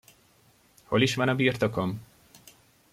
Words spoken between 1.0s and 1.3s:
is van